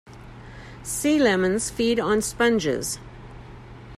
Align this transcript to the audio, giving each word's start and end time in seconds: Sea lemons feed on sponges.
Sea 0.81 1.19
lemons 1.19 1.69
feed 1.69 1.99
on 1.99 2.23
sponges. 2.23 2.97